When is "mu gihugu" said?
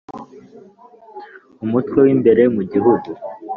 2.55-3.09